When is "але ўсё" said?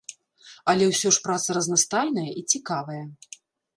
0.73-1.11